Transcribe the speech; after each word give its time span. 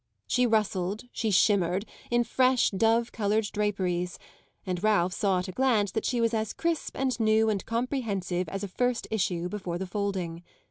She 0.25 0.47
rustled, 0.47 1.03
she 1.11 1.29
shimmered, 1.29 1.85
in 2.09 2.23
fresh, 2.23 2.71
dove 2.71 3.11
coloured 3.11 3.49
draperies, 3.53 4.17
and 4.65 4.83
Ralph 4.83 5.13
saw 5.13 5.37
at 5.37 5.47
a 5.47 5.51
glance 5.51 5.91
that 5.91 6.05
she 6.07 6.19
was 6.19 6.33
as 6.33 6.53
crisp 6.53 6.95
and 6.97 7.19
new 7.19 7.51
and 7.51 7.63
comprehensive 7.67 8.49
as 8.49 8.63
a 8.63 8.67
first 8.67 9.07
issue 9.11 9.47
before 9.47 9.77
the 9.77 9.85
folding. 9.85 10.41